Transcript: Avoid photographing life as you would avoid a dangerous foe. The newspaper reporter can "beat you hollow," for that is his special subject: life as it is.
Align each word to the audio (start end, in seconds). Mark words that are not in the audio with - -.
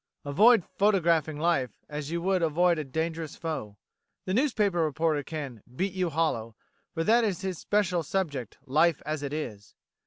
Avoid 0.25 0.63
photographing 0.79 1.37
life 1.37 1.77
as 1.87 2.09
you 2.09 2.23
would 2.23 2.41
avoid 2.41 2.79
a 2.79 2.83
dangerous 2.83 3.35
foe. 3.35 3.77
The 4.25 4.33
newspaper 4.33 4.83
reporter 4.83 5.21
can 5.21 5.61
"beat 5.75 5.93
you 5.93 6.09
hollow," 6.09 6.55
for 6.91 7.03
that 7.03 7.23
is 7.23 7.41
his 7.41 7.59
special 7.59 8.01
subject: 8.01 8.57
life 8.65 9.03
as 9.05 9.21
it 9.21 9.31
is. 9.31 9.75